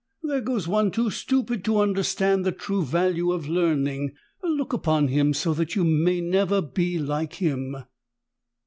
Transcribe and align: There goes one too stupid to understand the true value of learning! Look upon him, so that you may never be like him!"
There 0.23 0.41
goes 0.41 0.67
one 0.67 0.89
too 0.89 1.11
stupid 1.11 1.63
to 1.65 1.79
understand 1.79 2.43
the 2.43 2.51
true 2.51 2.83
value 2.83 3.31
of 3.31 3.47
learning! 3.47 4.13
Look 4.43 4.73
upon 4.73 5.09
him, 5.09 5.31
so 5.31 5.53
that 5.53 5.75
you 5.75 5.83
may 5.83 6.21
never 6.21 6.59
be 6.59 6.97
like 6.97 7.35
him!" 7.35 7.75